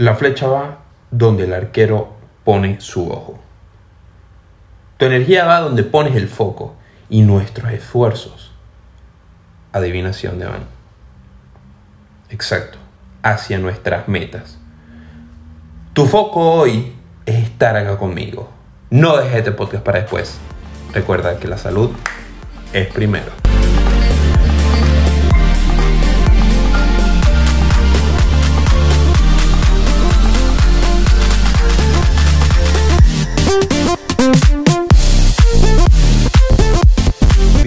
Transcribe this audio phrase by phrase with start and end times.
[0.00, 0.78] La flecha va
[1.10, 3.38] donde el arquero pone su ojo.
[4.96, 6.74] Tu energía va donde pones el foco
[7.10, 8.50] y nuestros esfuerzos.
[9.72, 10.64] Adivina hacia dónde van.
[12.30, 12.78] Exacto,
[13.22, 14.56] hacia nuestras metas.
[15.92, 16.94] Tu foco hoy
[17.26, 18.48] es estar acá conmigo.
[18.88, 20.38] No dejes este podcast para después.
[20.94, 21.90] Recuerda que la salud
[22.72, 23.39] es primero.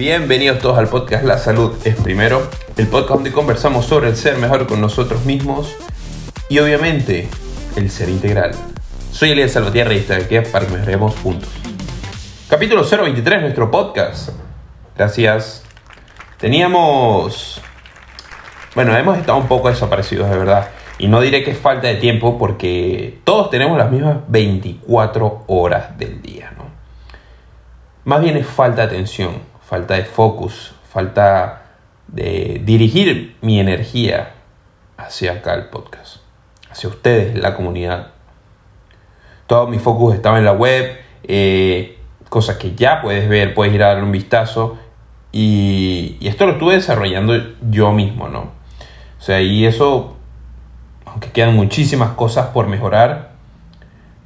[0.04, 4.36] Bienvenidos todos al podcast La Salud es Primero, el podcast donde conversamos sobre el ser
[4.36, 5.74] mejor con nosotros mismos
[6.50, 7.26] y obviamente
[7.74, 8.50] el ser integral.
[9.10, 11.48] Soy Elías Salvatierra y estoy aquí para que mejoremos juntos.
[12.50, 14.28] Capítulo 023, nuestro podcast.
[14.94, 15.64] Gracias.
[16.38, 17.62] Teníamos...
[18.74, 20.68] Bueno, hemos estado un poco desaparecidos de verdad.
[20.98, 25.96] Y no diré que es falta de tiempo porque todos tenemos las mismas 24 horas
[25.96, 26.64] del día, ¿no?
[28.04, 31.62] Más bien es falta de atención falta de focus, falta
[32.06, 34.34] de dirigir mi energía
[34.96, 36.18] hacia acá el podcast,
[36.70, 38.12] hacia ustedes, la comunidad.
[39.48, 43.82] Todo mi focus estaba en la web, eh, cosas que ya puedes ver, puedes ir
[43.82, 44.78] a darle un vistazo.
[45.32, 47.34] Y, esto lo estuve desarrollando
[47.68, 48.42] yo mismo, ¿no?
[49.18, 50.16] O sea, y eso,
[51.04, 53.32] aunque quedan muchísimas cosas por mejorar,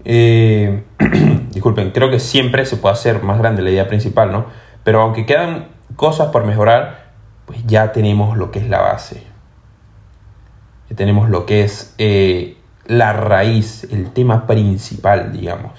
[0.05, 0.83] eh,
[1.53, 4.68] disculpen, creo que siempre se puede hacer más grande la idea principal, ¿no?
[4.89, 7.11] Pero aunque quedan cosas por mejorar,
[7.45, 9.23] pues ya tenemos lo que es la base.
[10.89, 15.73] Ya tenemos lo que es eh, la raíz, el tema principal, digamos.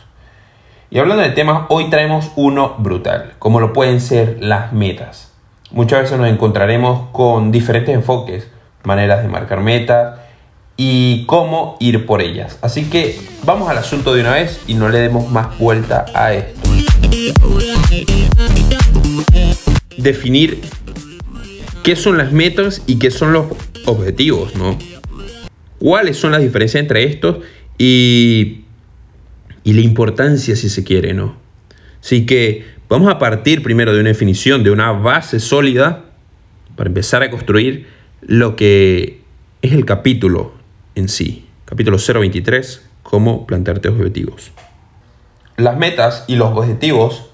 [0.91, 5.33] Y hablando de temas, hoy traemos uno brutal, como lo pueden ser las metas.
[5.71, 8.47] Muchas veces nos encontraremos con diferentes enfoques,
[8.83, 10.19] maneras de marcar metas
[10.77, 12.59] y cómo ir por ellas.
[12.61, 16.31] Así que vamos al asunto de una vez y no le demos más vuelta a
[16.33, 16.78] esto
[19.97, 20.59] definir
[21.83, 23.47] qué son las metas y qué son los
[23.85, 24.77] objetivos, ¿no?
[25.77, 27.37] ¿Cuáles son las diferencias entre estos
[27.77, 28.61] y,
[29.63, 31.37] y la importancia, si se quiere, ¿no?
[32.01, 36.05] Así que vamos a partir primero de una definición, de una base sólida,
[36.75, 37.87] para empezar a construir
[38.21, 39.21] lo que
[39.61, 40.53] es el capítulo
[40.95, 41.45] en sí.
[41.65, 44.51] Capítulo 023, cómo plantearte objetivos.
[45.59, 47.25] Las metas y los objetivos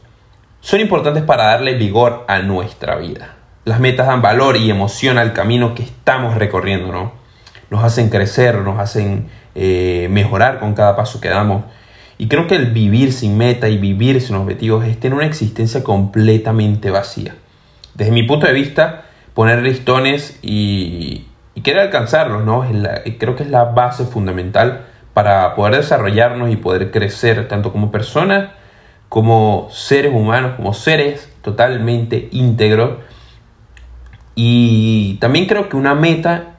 [0.60, 3.36] son importantes para darle vigor a nuestra vida.
[3.66, 7.12] Las metas dan valor y emoción al camino que estamos recorriendo, ¿no?
[7.70, 11.66] Nos hacen crecer, nos hacen eh, mejorar con cada paso que damos.
[12.18, 15.84] Y creo que el vivir sin meta y vivir sin objetivos es tener una existencia
[15.84, 17.36] completamente vacía.
[17.94, 19.06] Desde mi punto de vista,
[19.36, 21.28] poner listones y,
[21.62, 22.66] querer alcanzarlos, ¿no?
[23.20, 28.50] creo que es la base fundamental para poder desarrollarnos y poder crecer tanto como personas
[29.16, 32.98] como seres humanos, como seres totalmente íntegros.
[34.36, 36.58] Y también creo que una meta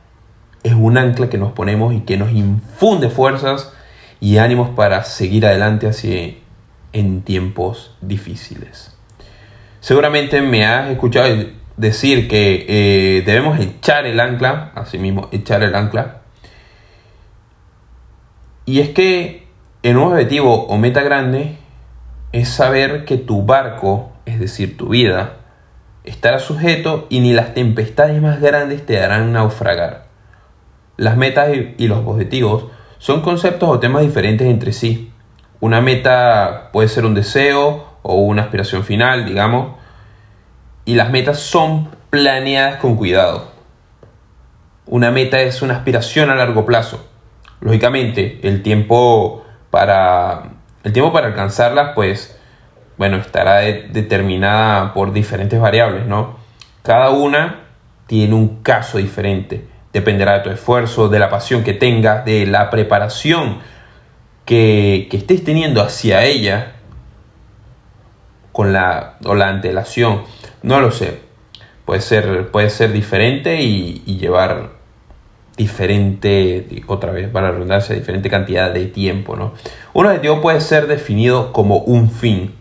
[0.62, 3.74] es un ancla que nos ponemos y que nos infunde fuerzas
[4.20, 6.34] y ánimos para seguir adelante hacia
[6.94, 8.96] en tiempos difíciles.
[9.80, 11.28] Seguramente me has escuchado
[11.76, 16.22] decir que eh, debemos echar el ancla, así mismo, echar el ancla.
[18.66, 19.46] Y es que
[19.84, 21.56] en un objetivo o meta grande
[22.32, 25.36] es saber que tu barco, es decir, tu vida,
[26.02, 30.06] estará sujeto y ni las tempestades más grandes te harán naufragar.
[30.96, 32.66] Las metas y los objetivos
[32.98, 35.12] son conceptos o temas diferentes entre sí.
[35.60, 39.76] Una meta puede ser un deseo o una aspiración final, digamos,
[40.84, 43.52] y las metas son planeadas con cuidado.
[44.86, 47.04] Una meta es una aspiración a largo plazo.
[47.60, 50.56] Lógicamente, el tiempo para
[50.86, 52.38] el tiempo para alcanzarlas, pues,
[52.96, 56.36] bueno, estará determinada por diferentes variables, ¿no?
[56.82, 57.64] Cada una
[58.06, 59.66] tiene un caso diferente.
[59.92, 63.58] Dependerá de tu esfuerzo, de la pasión que tengas, de la preparación
[64.44, 66.74] que, que estés teniendo hacia ella
[68.52, 70.22] con la, o la antelación.
[70.62, 71.18] No lo sé.
[71.84, 74.75] Puede ser, puede ser diferente y, y llevar
[75.56, 79.36] diferente, otra vez para la redundancia, diferente cantidad de tiempo.
[79.36, 79.52] ¿no?
[79.92, 82.54] Un objetivo puede ser definido como un fin.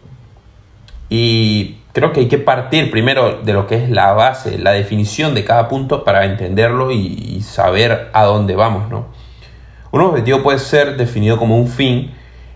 [1.10, 5.34] Y creo que hay que partir primero de lo que es la base, la definición
[5.34, 8.90] de cada punto para entenderlo y, saber a dónde vamos.
[8.90, 9.08] ¿no?
[9.92, 12.12] Un objetivo puede ser definido como un fin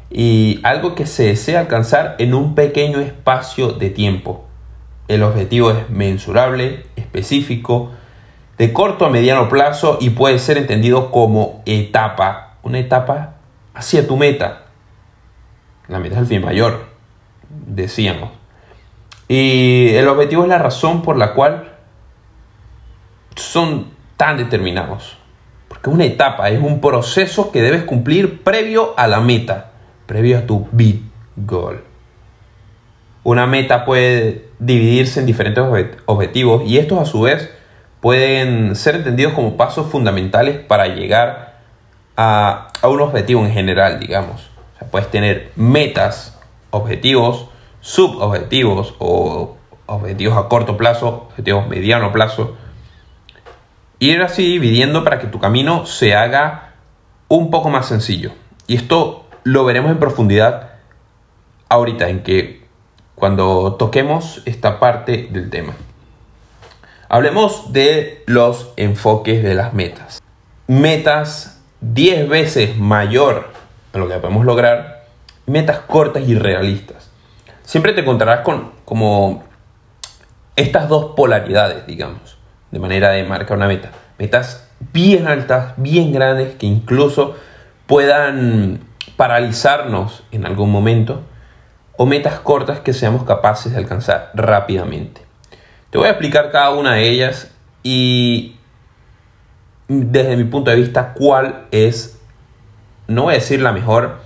[0.09, 4.45] y algo que se desea alcanzar en un pequeño espacio de tiempo.
[5.07, 7.91] El objetivo es mensurable, específico,
[8.59, 13.35] de corto a mediano plazo y puede ser entendido como etapa, una etapa
[13.73, 14.63] hacia tu meta.
[15.87, 16.87] La meta es el fin mayor,
[17.49, 18.31] decíamos.
[19.29, 21.77] Y el objetivo es la razón por la cual
[23.35, 25.17] son tan determinados.
[25.69, 29.71] Porque una etapa, es un proceso que debes cumplir previo a la meta,
[30.05, 31.03] previo a tu big
[31.37, 31.81] goal.
[33.23, 35.63] Una meta puede dividirse en diferentes
[36.05, 37.53] objetivos y estos a su vez
[38.01, 41.59] pueden ser entendidos como pasos fundamentales para llegar
[42.15, 44.49] a, un objetivo en general, digamos.
[44.91, 46.39] puedes tener metas,
[46.71, 47.47] objetivos,
[47.81, 52.55] subobjetivos o objetivos a corto plazo, objetivos mediano plazo.
[53.99, 56.73] Y ir así dividiendo para que tu camino se haga
[57.27, 58.31] un poco más sencillo.
[58.67, 60.69] Y esto lo veremos en profundidad
[61.67, 62.65] ahorita, en que
[63.15, 65.73] cuando toquemos esta parte del tema.
[67.11, 70.21] Hablemos de los enfoques de las metas.
[70.67, 73.47] Metas 10 veces mayor
[73.91, 75.05] a lo que podemos lograr.
[75.47, 77.09] Metas cortas y realistas.
[77.63, 79.43] Siempre te encontrarás con como
[80.55, 82.37] estas dos polaridades, digamos,
[82.69, 83.89] de manera de marcar una meta.
[84.19, 87.35] Metas bien altas, bien grandes, que incluso
[87.87, 88.81] puedan
[89.17, 91.23] paralizarnos en algún momento.
[91.97, 95.28] O metas cortas que seamos capaces de alcanzar rápidamente.
[95.89, 97.51] Te voy a explicar cada una de ellas
[97.81, 98.55] y
[99.87, 102.19] desde mi punto de vista cuál es,
[103.07, 104.17] no voy a decir la mejor,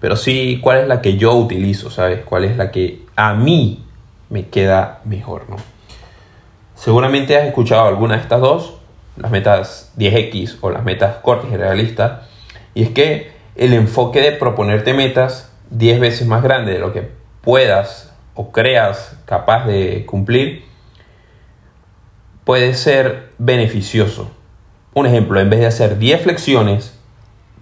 [0.00, 2.24] pero sí cuál es la que yo utilizo, ¿sabes?
[2.24, 3.84] Cuál es la que a mí
[4.30, 5.56] me queda mejor, ¿no?
[6.74, 8.78] Seguramente has escuchado alguna de estas dos,
[9.16, 12.22] las metas 10X o las metas cortas y realistas,
[12.74, 17.10] y es que el enfoque de proponerte metas 10 veces más grande de lo que
[17.42, 20.71] puedas o creas capaz de cumplir,
[22.44, 24.30] puede ser beneficioso.
[24.94, 26.98] Un ejemplo, en vez de hacer 10 flexiones,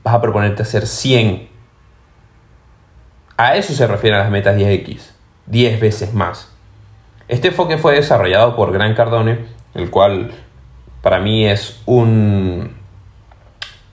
[0.03, 1.49] vas a proponerte hacer 100.
[3.37, 5.12] A eso se refieren las metas 10X,
[5.47, 6.53] 10 veces más.
[7.29, 9.38] Este enfoque fue desarrollado por Gran Cardone,
[9.75, 10.32] el cual
[11.03, 12.79] para mí es un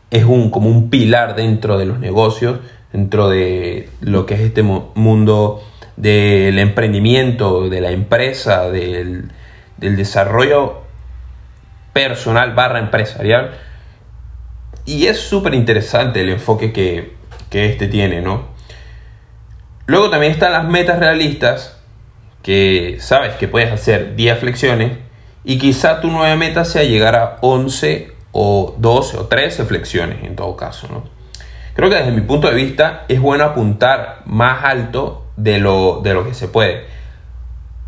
[0.09, 2.59] es un como un pilar dentro de los negocios,
[2.91, 5.63] dentro de lo que es este mundo
[5.97, 9.31] del emprendimiento, de la empresa, del,
[9.77, 10.81] del desarrollo
[11.93, 13.57] personal barra empresarial.
[14.85, 17.15] Y es súper interesante el enfoque que,
[17.49, 18.47] que este tiene, ¿no?
[19.85, 21.79] Luego también están las metas realistas,
[22.43, 24.97] que sabes que puedes hacer 10 flexiones
[25.43, 30.35] y quizá tu nueva meta sea llegar a 11 o 12 o 13 flexiones en
[30.35, 31.03] todo caso, ¿no?
[31.73, 36.13] Creo que desde mi punto de vista es bueno apuntar más alto de lo, de
[36.13, 36.85] lo que se puede.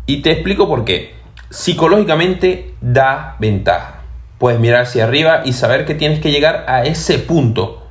[0.06, 1.19] Y te explico por qué
[1.50, 4.02] psicológicamente da ventaja.
[4.38, 7.86] Puedes mirar hacia arriba y saber que tienes que llegar a ese punto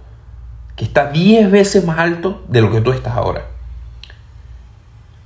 [0.75, 3.45] que está 10 veces más alto de lo que tú estás ahora.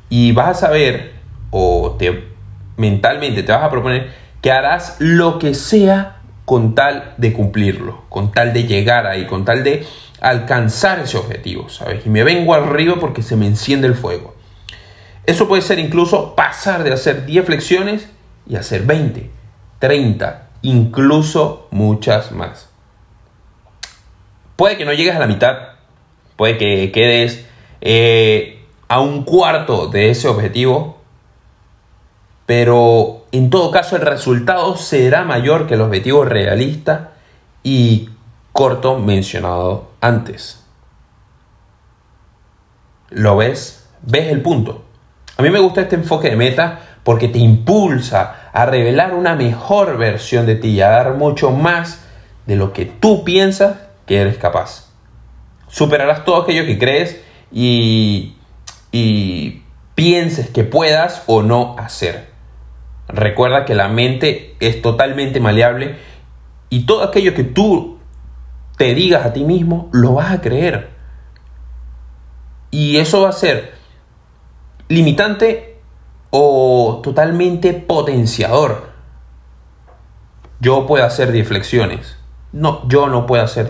[0.10, 1.14] Y vas a saber,
[1.52, 2.28] o te,
[2.76, 8.32] mentalmente te vas a proponer, que harás lo que sea con tal de cumplirlo, con
[8.32, 9.86] tal de llegar ahí, con tal de
[10.20, 12.06] alcanzar ese objetivo, ¿sabes?
[12.06, 14.36] Y me vengo arriba porque se me enciende el fuego.
[15.26, 18.10] Eso puede ser incluso pasar de hacer 10 flexiones
[18.48, 19.30] y hacer 20,
[19.80, 22.70] 30, incluso muchas más.
[24.56, 25.58] Puede que no llegues a la mitad,
[26.36, 27.46] puede que quedes
[27.82, 30.98] eh, a un cuarto de ese objetivo,
[32.46, 37.14] pero en todo caso el resultado será mayor que el objetivo realista
[37.64, 38.10] y
[38.52, 40.64] corto mencionado antes.
[43.10, 43.88] ¿Lo ves?
[44.02, 44.84] ¿Ves el punto?
[45.38, 49.98] A mí me gusta este enfoque de meta porque te impulsa a revelar una mejor
[49.98, 52.06] versión de ti y a dar mucho más
[52.46, 54.92] de lo que tú piensas que eres capaz.
[55.68, 57.20] Superarás todo aquello que crees
[57.52, 58.36] y,
[58.92, 59.64] y
[59.96, 62.30] pienses que puedas o no hacer.
[63.08, 65.98] Recuerda que la mente es totalmente maleable
[66.70, 68.00] y todo aquello que tú
[68.78, 70.92] te digas a ti mismo lo vas a creer.
[72.70, 73.74] Y eso va a ser
[74.90, 75.73] limitante
[76.36, 78.90] o totalmente potenciador.
[80.60, 82.18] Yo puedo hacer 10 flexiones.
[82.52, 83.68] No, yo no puedo hacer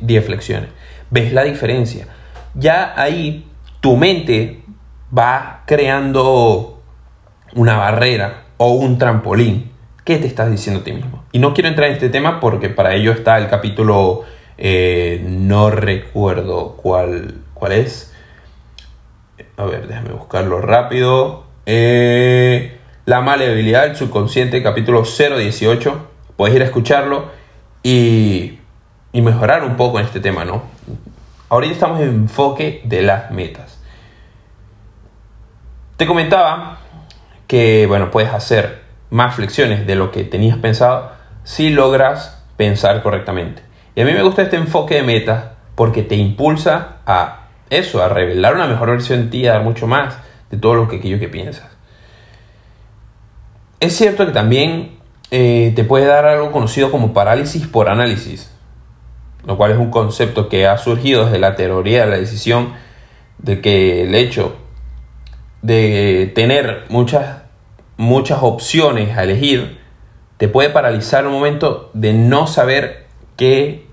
[0.00, 0.70] 10 flexiones.
[1.10, 2.08] ¿Ves la diferencia?
[2.54, 3.46] Ya ahí
[3.78, 4.64] tu mente
[5.16, 6.82] va creando
[7.54, 9.70] una barrera o un trampolín.
[10.04, 11.22] ¿Qué te estás diciendo a ti mismo?
[11.30, 14.22] Y no quiero entrar en este tema porque para ello está el capítulo,
[14.58, 18.12] eh, no recuerdo cuál, cuál es.
[19.56, 21.41] A ver, déjame buscarlo rápido.
[21.66, 26.08] Eh, la maleabilidad del subconsciente, capítulo 018.
[26.36, 27.30] Puedes ir a escucharlo
[27.82, 28.58] y
[29.12, 30.62] y mejorar un poco en este tema, ¿no?
[31.50, 33.78] Ahorita estamos en enfoque de las metas.
[35.98, 36.78] Te comentaba
[37.46, 41.12] que, bueno, puedes hacer más flexiones de lo que tenías pensado
[41.44, 43.62] si logras pensar correctamente.
[43.94, 48.08] Y a mí me gusta este enfoque de metas porque te impulsa a eso, a
[48.08, 50.18] revelar una mejor versión de ti, a dar mucho más
[50.52, 51.66] de todo lo que aquello que piensas.
[53.80, 54.98] Es cierto que también
[55.32, 58.54] eh, te puede dar algo conocido como parálisis por análisis,
[59.44, 62.74] lo cual es un concepto que ha surgido desde la teoría de la decisión
[63.38, 64.56] de que el hecho
[65.62, 67.42] de tener muchas,
[67.96, 69.80] muchas opciones a elegir
[70.36, 73.06] te puede paralizar un momento de no saber
[73.36, 73.86] qué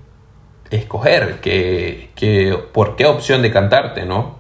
[0.72, 4.39] escoger, qué, por qué opción de cantarte, ¿no?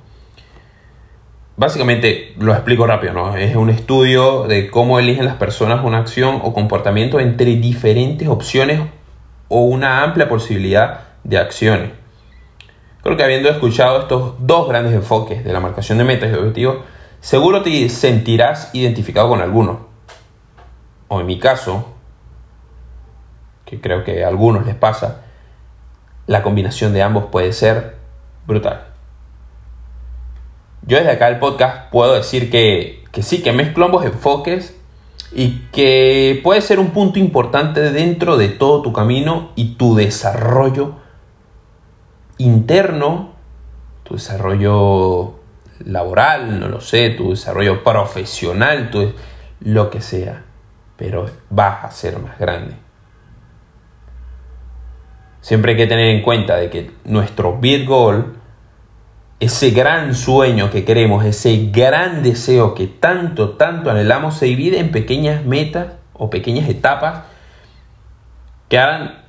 [1.60, 3.36] Básicamente, lo explico rápido, ¿no?
[3.36, 8.80] Es un estudio de cómo eligen las personas una acción o comportamiento entre diferentes opciones
[9.50, 11.92] o una amplia posibilidad de acciones.
[13.04, 16.78] Creo que habiendo escuchado estos dos grandes enfoques de la marcación de metas y objetivos,
[17.20, 19.88] seguro te sentirás identificado con alguno.
[21.10, 21.90] O en mi caso,
[23.66, 25.24] que creo que a algunos les pasa,
[26.26, 27.98] la combinación de ambos puede ser
[28.48, 28.89] brutal.
[30.90, 34.76] Yo desde acá el podcast puedo decir que, sí, que mezclo ambos enfoques
[35.32, 40.96] y que puede ser un punto importante dentro de todo tu camino y tu desarrollo
[42.40, 43.34] interno,
[44.02, 45.36] tu desarrollo
[45.86, 49.14] laboral, no lo sé, tu desarrollo profesional, tu,
[49.60, 50.44] lo que sea,
[50.98, 52.74] pero vas a ser más grande.
[55.42, 58.39] Siempre hay que tener en cuenta de que nuestro big goal
[59.40, 64.92] ese gran sueño que queremos, ese gran deseo que tanto, tanto anhelamos, se divide en
[64.92, 67.24] pequeñas metas o pequeñas etapas
[68.68, 69.24] que hagan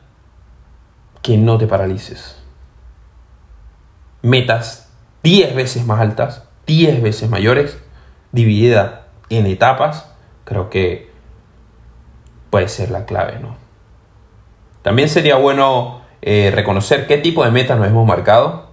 [1.22, 2.42] que no te paralices.
[4.22, 4.90] Metas
[5.22, 7.78] 10 veces más altas, 10 veces mayores,
[8.32, 10.12] divididas en etapas,
[10.44, 11.10] creo que
[12.50, 13.56] puede ser la clave, ¿no?
[14.82, 18.69] También sería bueno eh, reconocer qué tipo de metas nos hemos marcado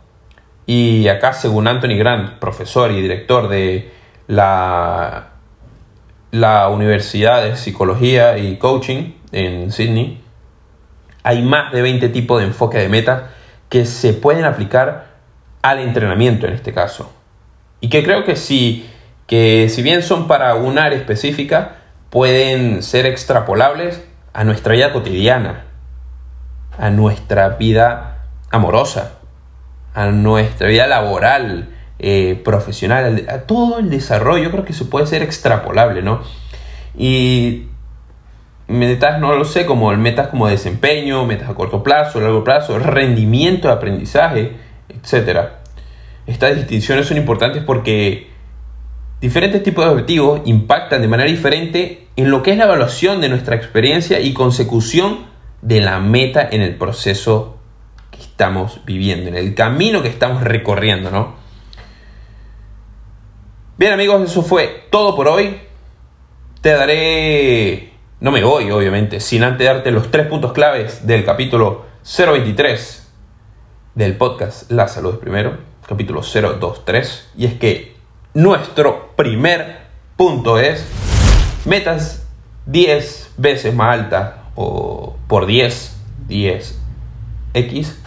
[0.68, 3.90] y acá, según Anthony Grant, profesor y director de
[4.28, 5.30] la,
[6.32, 10.22] la Universidad de Psicología y Coaching en Sydney,
[11.24, 13.24] hay más de 20 tipos de enfoque de metas
[13.70, 15.08] que se pueden aplicar
[15.62, 17.14] al entrenamiento en este caso.
[17.80, 18.90] Y que creo que sí,
[19.26, 21.78] que si bien son para un área específica,
[22.10, 25.64] pueden ser extrapolables a nuestra vida cotidiana,
[26.78, 29.17] a nuestra vida amorosa,
[29.98, 35.24] a nuestra vida laboral, eh, profesional, a todo el desarrollo, creo que se puede ser
[35.24, 36.22] extrapolable, ¿no?
[36.96, 37.64] Y
[38.68, 43.70] metas, no lo sé, como metas como desempeño, metas a corto plazo, largo plazo, rendimiento
[43.70, 44.52] de aprendizaje,
[44.90, 45.40] etc.
[46.28, 48.28] Estas distinciones son importantes porque
[49.20, 53.30] diferentes tipos de objetivos impactan de manera diferente en lo que es la evaluación de
[53.30, 55.26] nuestra experiencia y consecución
[55.64, 57.57] de la meta en el proceso
[58.20, 61.36] estamos viviendo, en el camino que estamos recorriendo, ¿no?
[63.78, 65.62] Bien amigos, eso fue todo por hoy.
[66.62, 71.86] Te daré, no me voy obviamente, sin antes darte los tres puntos claves del capítulo
[72.04, 73.14] 023
[73.94, 75.58] del podcast La Salud es Primero,
[75.88, 77.30] capítulo 023.
[77.38, 77.96] Y es que
[78.34, 79.82] nuestro primer
[80.16, 80.86] punto es
[81.66, 82.28] metas
[82.66, 86.80] 10 veces más altas o por 10, 10
[87.54, 88.00] X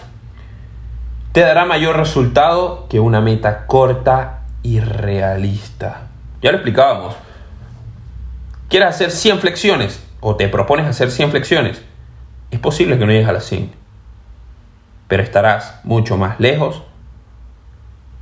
[1.33, 6.09] te dará mayor resultado que una meta corta y realista.
[6.43, 7.15] Ya lo explicábamos.
[8.69, 11.83] ¿Quieres hacer 100 flexiones o te propones hacer 100 flexiones?
[12.51, 13.71] Es posible que no llegues a las 100,
[15.07, 16.83] pero estarás mucho más lejos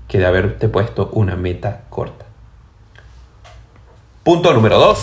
[0.06, 2.26] que de haberte puesto una meta corta.
[4.22, 4.98] Punto número 2.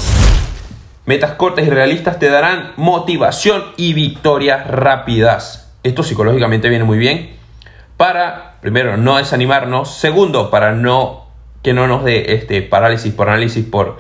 [1.07, 5.71] Metas cortas y realistas te darán motivación y victorias rápidas.
[5.83, 7.34] Esto psicológicamente viene muy bien
[7.97, 11.25] para, primero, no desanimarnos, segundo, para no
[11.63, 13.97] que no nos dé este parálisis por análisis por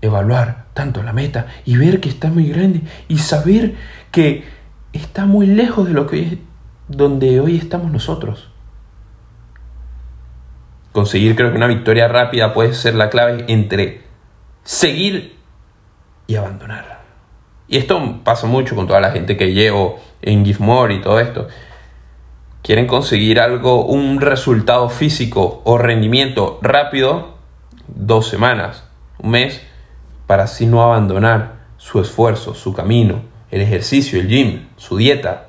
[0.00, 3.74] evaluar tanto la meta y ver que está muy grande y saber
[4.12, 4.44] que
[4.92, 6.38] está muy lejos de lo que es
[6.86, 8.50] donde hoy estamos nosotros.
[10.92, 14.02] Conseguir creo que una victoria rápida puede ser la clave entre
[14.62, 15.36] seguir
[16.28, 17.00] y abandonar.
[17.66, 21.18] Y esto pasa mucho con toda la gente que llevo en Give More y todo
[21.18, 21.48] esto
[22.62, 27.34] quieren conseguir algo, un resultado físico o rendimiento rápido,
[27.86, 28.84] dos semanas,
[29.18, 29.62] un mes,
[30.26, 35.46] para así no abandonar su esfuerzo, su camino, el ejercicio, el gym, su dieta,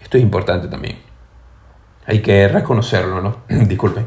[0.00, 0.98] Esto es importante también.
[2.06, 3.38] Hay que reconocerlo, ¿no?
[3.48, 4.06] Disculpen.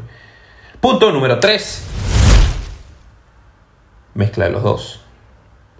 [0.80, 1.86] Punto número 3.
[4.14, 5.04] Mezcla de los dos.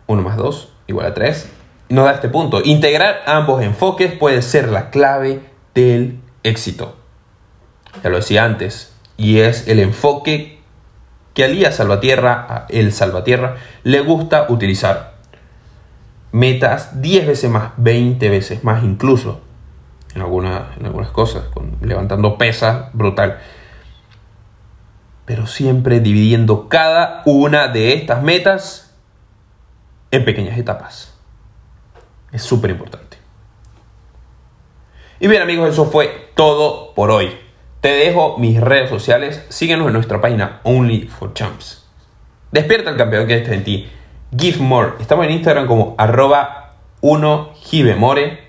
[0.06, 1.50] 1 más 2 igual a 3.
[1.88, 2.60] Nos da este punto.
[2.64, 5.40] Integrar ambos enfoques puede ser la clave
[5.74, 6.96] del éxito.
[8.02, 8.94] Ya lo decía antes.
[9.16, 10.60] Y es el enfoque
[11.34, 15.14] que Alía Salvatierra, el Salvatierra, le gusta utilizar.
[16.32, 19.40] Metas 10 veces más, 20 veces más incluso.
[20.14, 23.38] En, en algunas cosas, con, levantando pesas brutal.
[25.24, 28.94] Pero siempre dividiendo cada una de estas metas
[30.10, 31.14] en pequeñas etapas.
[32.32, 33.18] Es súper importante.
[35.20, 37.36] Y bien amigos, eso fue todo por hoy.
[37.80, 39.44] Te dejo mis redes sociales.
[39.48, 41.84] Síguenos en nuestra página Only for Champs.
[42.52, 43.88] Despierta el campeón que está en ti.
[44.36, 44.92] Give More.
[45.00, 48.48] Estamos en Instagram como arroba 1 givemore.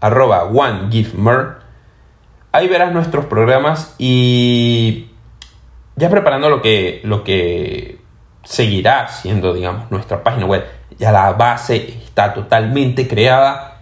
[0.00, 1.48] Arroba 1 give more.
[2.52, 5.10] Ahí verás nuestros programas y
[5.96, 7.98] ya preparando lo que, lo que
[8.44, 10.64] seguirá siendo, digamos, nuestra página web.
[10.98, 13.80] Ya la base está totalmente creada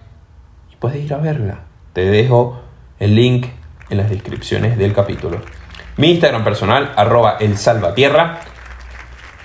[0.72, 1.60] y puedes ir a verla.
[1.92, 2.63] Te dejo
[3.04, 3.48] el link
[3.90, 5.40] en las descripciones del capítulo.
[5.98, 8.40] Mi Instagram personal, arroba el salvatierra.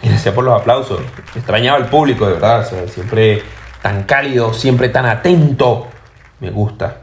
[0.02, 1.02] Gracias por los aplausos.
[1.36, 2.66] Extrañaba al público, de verdad.
[2.88, 3.44] siempre
[3.82, 5.88] tan cálido, siempre tan atento.
[6.40, 7.02] Me gusta.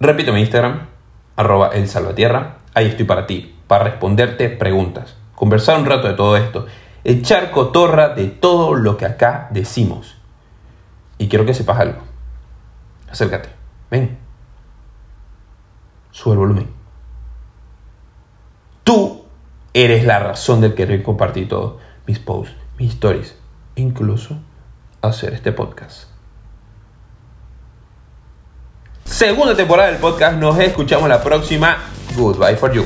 [0.00, 0.88] Repito mi Instagram,
[1.36, 2.56] arroba el salvatierra.
[2.74, 5.14] Ahí estoy para ti, para responderte preguntas.
[5.36, 6.66] Conversar un rato de todo esto.
[7.04, 10.16] Echar cotorra de todo lo que acá decimos.
[11.18, 12.00] Y quiero que sepas algo.
[13.08, 13.59] Acércate.
[13.90, 14.18] Ven.
[16.10, 16.70] Sube el volumen.
[18.84, 19.24] Tú
[19.74, 21.78] eres la razón del querer compartir todo.
[22.06, 23.36] Mis posts, mis stories,
[23.76, 24.36] incluso
[25.02, 26.08] hacer este podcast.
[29.04, 30.38] Segunda temporada del podcast.
[30.38, 31.76] Nos escuchamos la próxima.
[32.16, 32.84] Goodbye for you.